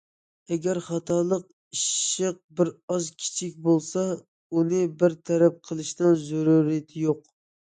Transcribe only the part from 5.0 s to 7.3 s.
بىر تەرەپ قىلىشنىڭ زۆرۈرىيىتى يوق.